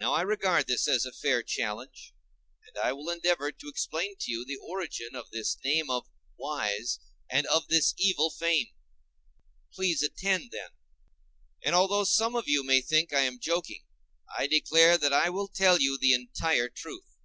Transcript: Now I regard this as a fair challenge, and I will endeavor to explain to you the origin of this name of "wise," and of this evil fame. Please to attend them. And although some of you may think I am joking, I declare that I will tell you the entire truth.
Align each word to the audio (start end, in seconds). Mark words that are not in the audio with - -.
Now 0.00 0.14
I 0.14 0.22
regard 0.22 0.66
this 0.66 0.88
as 0.88 1.04
a 1.04 1.12
fair 1.12 1.42
challenge, 1.42 2.14
and 2.66 2.78
I 2.78 2.94
will 2.94 3.10
endeavor 3.10 3.52
to 3.52 3.68
explain 3.68 4.16
to 4.20 4.32
you 4.32 4.46
the 4.46 4.56
origin 4.56 5.14
of 5.14 5.30
this 5.30 5.58
name 5.62 5.90
of 5.90 6.08
"wise," 6.38 7.00
and 7.28 7.46
of 7.48 7.68
this 7.68 7.92
evil 7.98 8.30
fame. 8.30 8.68
Please 9.70 10.00
to 10.00 10.06
attend 10.06 10.52
them. 10.52 10.70
And 11.62 11.74
although 11.74 12.04
some 12.04 12.34
of 12.34 12.48
you 12.48 12.64
may 12.64 12.80
think 12.80 13.12
I 13.12 13.24
am 13.26 13.38
joking, 13.38 13.84
I 14.34 14.46
declare 14.46 14.96
that 14.96 15.12
I 15.12 15.28
will 15.28 15.48
tell 15.48 15.78
you 15.82 15.98
the 15.98 16.14
entire 16.14 16.70
truth. 16.70 17.18